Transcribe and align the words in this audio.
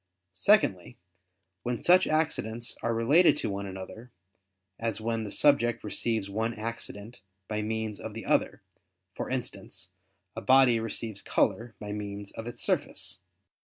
Secondly, 0.33 0.97
when 1.61 1.83
such 1.83 2.07
accidents 2.07 2.75
are 2.81 2.91
related 2.91 3.37
to 3.37 3.51
one 3.51 3.67
another; 3.67 4.11
as 4.79 4.99
when 4.99 5.25
the 5.25 5.31
subject 5.31 5.83
receives 5.83 6.27
one 6.27 6.55
accident 6.55 7.21
by 7.47 7.61
means 7.61 7.99
of 7.99 8.15
the 8.15 8.25
other; 8.25 8.63
for 9.13 9.29
instance, 9.29 9.91
a 10.35 10.41
body 10.41 10.79
receives 10.79 11.21
color 11.21 11.75
by 11.79 11.91
means 11.91 12.31
of 12.31 12.47
its 12.47 12.63
surface. 12.63 13.19